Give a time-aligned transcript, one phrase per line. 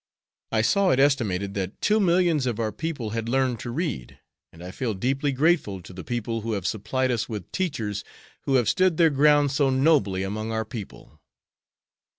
[0.51, 4.17] I saw it estimated that two millions of our people had learned to read,
[4.51, 8.03] and I feel deeply grateful to the people who have supplied us with teachers
[8.45, 11.19] who have stood their ground so nobly among our people."